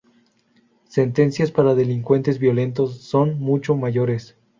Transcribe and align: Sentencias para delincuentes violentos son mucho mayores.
Sentencias 0.87 1.51
para 1.51 1.75
delincuentes 1.75 2.39
violentos 2.39 3.01
son 3.03 3.37
mucho 3.39 3.75
mayores. 3.75 4.35